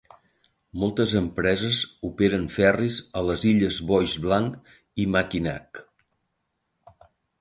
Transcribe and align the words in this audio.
Moltes 0.83 1.11
empreses 1.19 1.81
operen 2.09 2.47
ferris 2.55 2.97
a 3.21 3.23
les 3.27 3.45
illes 3.51 3.77
Bois 3.91 4.17
Blanc 4.25 4.75
i 5.05 5.07
Mackinac. 5.17 5.83